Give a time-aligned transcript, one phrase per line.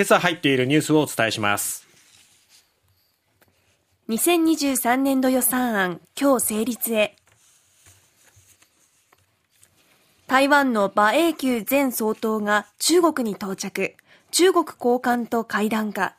[0.00, 1.86] 今朝入っているニュースをお伝えします。
[4.08, 7.16] 2023年度予算案今日成立へ。
[10.26, 13.94] 台湾の馬英九前総統が中国に到着。
[14.30, 16.16] 中国高官と会談か。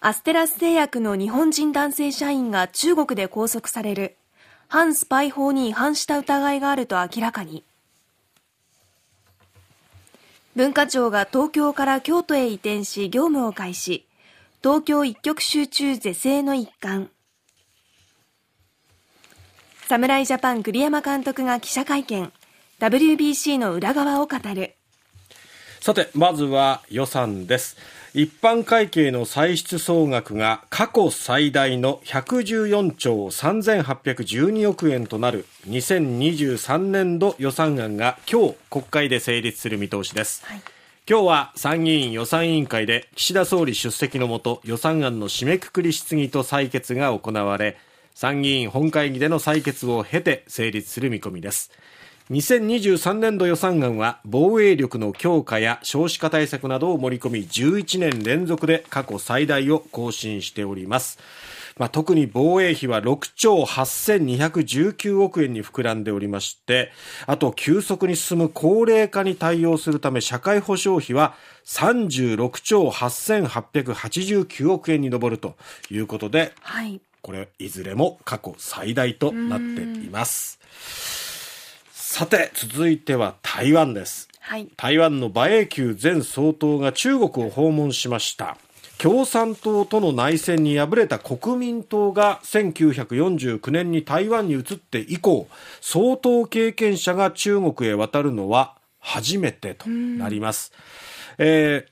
[0.00, 4.16] アステラス製薬の日本人男性社員が中国で拘束される。
[4.68, 7.67] 反スパイ法に違反した疑いがあると明らかに。
[10.58, 14.08] 文化庁が東京から京都へ移転し業務を開始。
[14.60, 17.10] 東京一極集中是正の一環。
[19.88, 22.32] 侍ジャパン栗山監督が記者会見。
[22.80, 24.74] WBC の裏側を語る。
[25.78, 27.76] さてまずは予算です。
[28.20, 40.60] 一般会計の歳出総額が過去最大の114兆3812億円となる2023年度予算案が今日国会で成立する見通しです、はい、
[41.08, 47.76] 今日は参議院予算委員会で岸田総理出席のもと予算案の締めくくり質疑と採決が行われ
[48.16, 51.70] 参議院本会議での採決を経て成立する見込みです
[52.30, 61.18] 2023年度予算案は防衛力の強化や少子化対策などを盛り込み11年連続で過去最大を更新しております。
[61.78, 66.90] まあ、特に防衛費は6兆8219億円に膨らんでおりまして、
[67.26, 71.34] あと急速に進む高齢化に対応するため社会保障費は
[71.64, 75.54] 36兆8889億円に上ると
[75.90, 81.17] いうことで、はい、これいずれも過去最大となっています。
[82.10, 84.28] さて、続いては台湾です。
[84.40, 88.56] はい、台湾の馬英九前総統が中国を訪問しました。
[88.96, 95.48] 共産党との内戦に敗れた国民党が1949年に台湾に移って以降、
[95.82, 100.72] 総統経験者が中国へ渡るのは初めてとなります。
[101.36, 101.90] えー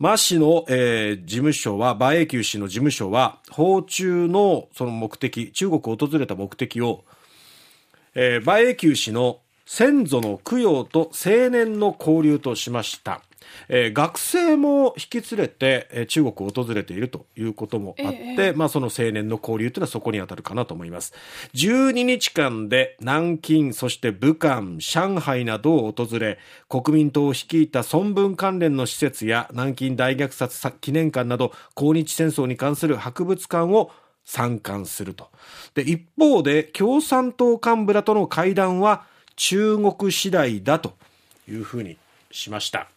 [0.00, 7.04] 馬氏の、えー、事務所は、馬英九氏の事務所は、訪中のその目的、中国を訪れた目的を
[8.14, 13.22] えー、馬英九氏の先祖の供養と青年の交流としました。
[13.68, 21.12] えー、学生も引き連れて、えー、中国を訪れているということもあって、ええ、まあその青年の交流というのはそこに当たるかなと思います。
[21.54, 33.90] 12日間で南京、そして武漢、上海などを訪れ、国民党を率いた孫文関連の施設や南京大虐殺記念館など、抗日戦争に関する博物館を
[34.24, 35.30] 参観すると。
[35.74, 39.04] で、一方で共産党幹部らとの会談は
[39.36, 40.94] 中国次第だと
[41.48, 41.96] いうふうに
[42.30, 42.88] しました。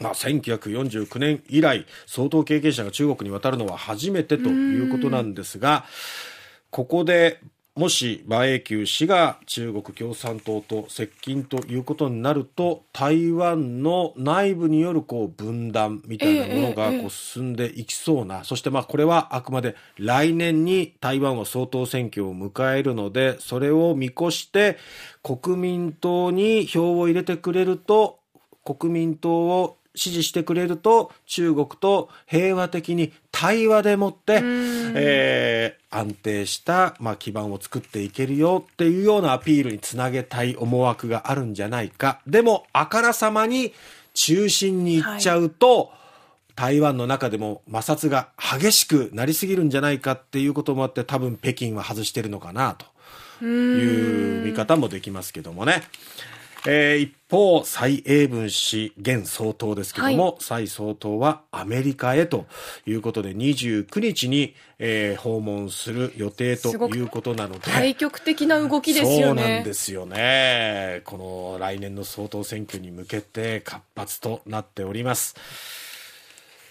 [0.00, 5.84] まあ、1949年以来、総統経験者が中国に渡るのは初めてということなんですが、
[6.70, 7.40] ここで
[7.78, 24.76] もし馬英九氏が中国共産党と接近ということになると台湾の内部によるこう分断みたいなものがこう進んでいきそうな、そしてまあこれはあくまで来年に台湾は総統選挙を迎えるのでそれを見越して
[25.22, 28.18] 国民党に票を入れてくれると
[28.64, 34.40] 国民党を支持してくれると中国と平和的に対話でもって、
[34.94, 42.20] えー、安定した、まあ、基盤を作っていけるよっていうようなアピールにつなげたい思惑があるんじゃないか。
[42.26, 43.72] でも、あからさまに
[44.14, 45.98] 中心に行っちゃうと、はい
[46.58, 52.76] 台湾の中でも摩擦が激しくなりすぎるんじゃないかっていうこともあって多分北京は外してるのかな
[53.38, 55.84] という見方もできますけどもね。
[56.66, 62.46] えー、一方、蔡英文氏、現総統ですけども、はい、蔡総統はアメリカへと
[62.86, 67.60] いうことで、29日に、えー、訪問する予定ということなので。
[67.60, 69.42] 対極的な動きですよね。
[69.42, 71.02] そうなんですよね。
[71.04, 75.36] この来年の総統選挙に向けて活発となっております。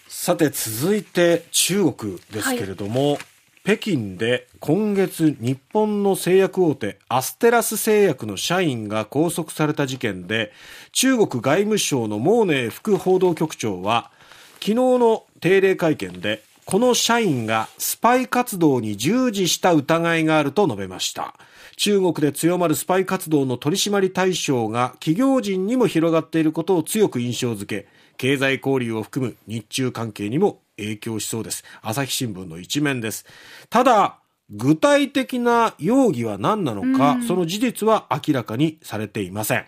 [0.08, 3.37] さて、続いて中国ですけれども、はい
[3.68, 10.52] 北京で今月日本の製薬大手アステラス製薬の社員が拘束された事件で
[10.92, 14.10] 中国外務省のモーネー副報道局長は
[14.54, 21.34] 昨日の定例会見でこの社員がスパイ活動に従事した疑いがあると述べました。
[21.76, 27.86] 中国で強まるスパイ活動の取り締まり対象が企業人にも広がっていることを強く印象づけ
[28.16, 31.64] 経済交流を含む日中関係にも影響しそうです。
[31.82, 33.26] 朝日新聞の一面です。
[33.68, 34.18] ただ、
[34.50, 39.66] 具体的な容疑は何なのか、その事実は明らかにされていません。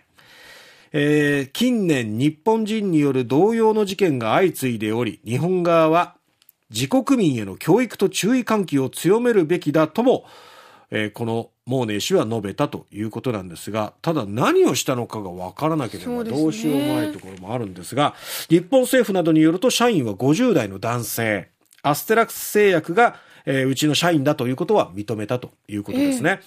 [0.93, 6.15] えー、近年日本人による同様の事件が相次いでおり、日本側は
[6.69, 10.25] 自国民への教育と注意喚起を強めるべきだとも、
[10.89, 18.13] えー、このモーネー氏は述べたということなんですが、ただ何をしたのかが分からなければどうしようもないところもあるんですが、
[18.49, 21.47] 日本政府などによると社員は50代の男性、
[21.81, 26.41] アステラクス製薬がえー、うちの社員だということは認めたということですね。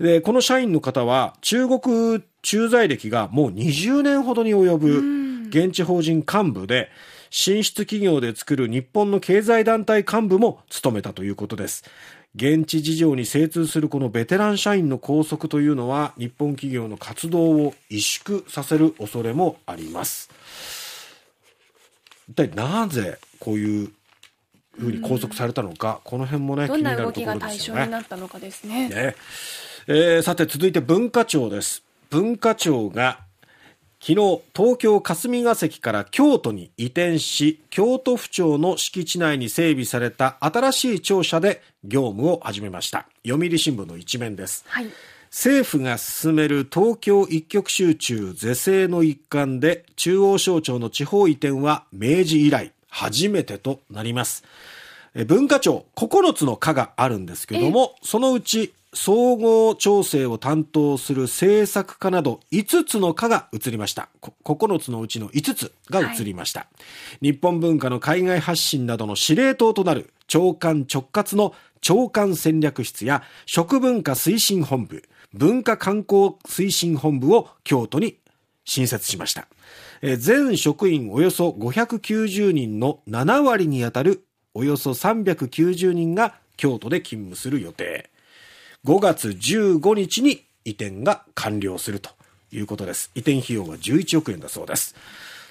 [0.00, 6.90] えー、で、この社員の方は中国駐在歴がもう20年ほどに及ぶ現地法人幹部で、
[7.30, 11.84] 進出企業で作る日本の経済団体幹部も務めたということです。
[12.36, 20.30] 現地事情に精通するこのベテラン社員の拘束というのは日本企業の活動を萎縮させる恐れもあります。
[22.28, 23.92] 一体なぜこういう
[24.78, 28.88] ふうに拘束されたのか、この辺もねどんな動きが対象になったのかですね。
[28.88, 29.16] ね、
[29.88, 31.82] えー、さて続いて文化庁です。
[32.10, 33.18] 文化庁が
[34.02, 43.06] 昨日、東京霞が関から京都に移転し、京都府庁の敷地内に整備された新しい庁舎で業務を始めました。
[43.26, 44.64] 読売新聞の一面です。
[44.68, 44.86] はい、
[45.28, 54.44] 政府が進める東京一極集中是正の一環で、中央省庁の地方移転は明治以来初めてとなります。
[55.14, 64.08] 文化庁9つの課があるんですけども、そのうち総合調整を担当する政策課など5つの課が移りました。
[64.44, 66.66] 9つのうちの5つが移りました、は
[67.20, 67.32] い。
[67.32, 75.02] 日本文化の海外発信などの司令塔となる長官直括の長官戦略室や食文化推進本部、
[75.32, 78.18] 文化観光推進本部を京都に
[78.64, 79.48] 新設しました。
[80.18, 84.24] 全職員およそ590人の7割にあたる
[84.54, 88.10] およそ390人が京都で勤務する予定。
[88.84, 92.10] 5月15日に移転が完了すると
[92.52, 93.10] いうことです。
[93.14, 94.94] 移転費用は11億円だそうです。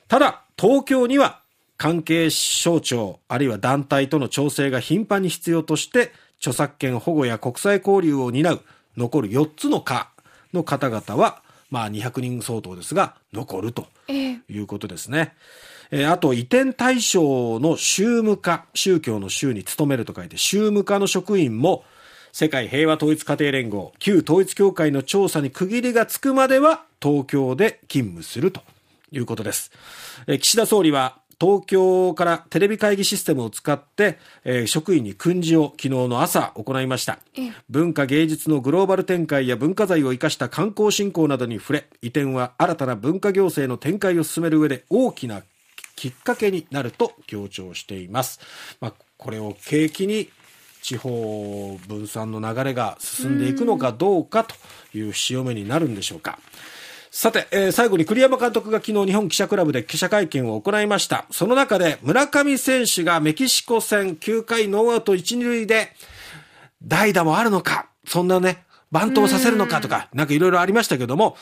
[0.07, 1.39] ただ、東京には
[1.77, 8.61] 関係省庁、あるいは団体との調整が頻繁に必要として、著作権保護や国際交流を担う
[8.97, 10.09] 残る4つの課
[10.53, 15.19] の方々は、まあ200人相当ですが、残るということですね。
[15.19, 21.83] えー、あと、移転対象の宗務課、宗教の宗に勤めると書いて、宗務課の職員も、
[22.31, 28.61] 世界平和統一家庭連合、旧統一協会の調査に区切りがつくまでは東京で勤務すると
[29.11, 29.71] いうことです。
[30.39, 37.19] 岸田総理は東京からテレビ会議システムを使って、えー、職員に訓示を昨日の朝行いました。
[37.69, 45.41] 文化芸術のグローバル展開や文化財を生かした観光振興などに触れ、移転は新たな文化行政の展開を進める上で大きな
[45.99, 48.39] きっかけになると強調しています。
[48.79, 50.29] まあ、これを契機に
[50.81, 54.55] 地方分散の流れが進んでいくのかどうかと
[54.97, 56.39] いう潮目になるんでしょうか。
[57.11, 61.25] さて、えー、最後に栗山監督が昨日日本記者クラブで記者会見を行いました。
[61.31, 65.91] その中で村上選手がメキシコ戦9回ノーアウト1、2塁で
[66.81, 71.35] 代打もあるのか、そんなね、バントをさせるのかとか、なんかいろいろありましたけども、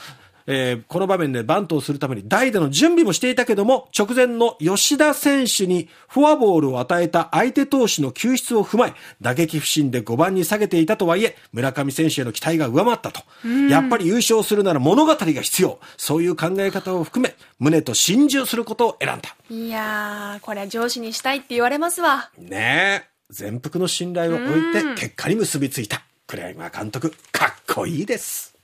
[0.47, 13.21] えー、この場面でバントをするために代打の準備もしていたけども、直前の吉田選手にフォアボールを与えた相手投手の救出を踏まえ、打撃不振で5番に下げていたとはいえ、村上選手への期待が上回ったと。
[13.69, 15.79] やっぱり優勝するなら物語が必要。
[15.97, 19.35] そういう考え方を含め、胸と心中することを選んだ。
[19.49, 22.31] いやー、これは上司にしたいって言われますわ。
[22.37, 23.17] ねえ。
[23.29, 26.01] 全幅の信頼を置いて結果に結びついた。
[26.27, 28.56] 栗山監督、かっこいいです。